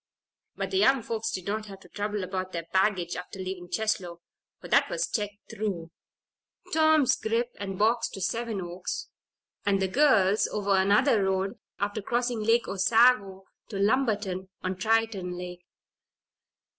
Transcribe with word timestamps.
But 0.55 0.71
the 0.71 0.79
young 0.79 1.03
folks 1.03 1.29
did 1.29 1.45
not 1.45 1.67
have 1.67 1.79
to 1.81 1.87
trouble 1.87 2.23
about 2.23 2.53
their 2.53 2.65
baggage 2.73 3.15
after 3.15 3.37
leaving 3.37 3.69
Cheslow, 3.69 4.19
for 4.59 4.67
that 4.67 4.89
was 4.89 5.07
checked 5.07 5.51
through 5.51 5.91
Tom's 6.73 7.15
grip 7.15 7.51
and 7.59 7.77
box 7.77 8.09
to 8.13 8.19
Seven 8.19 8.61
Oaks, 8.61 9.09
and 9.63 9.79
the 9.79 9.87
girls' 9.87 10.47
over 10.47 10.75
another 10.75 11.23
road, 11.25 11.59
after 11.77 12.01
crossing 12.01 12.39
Lake 12.41 12.67
Osago, 12.67 13.43
to 13.69 13.77
Lumberton, 13.77 14.49
on 14.63 14.75
Triton 14.77 15.37
Lake. 15.37 15.67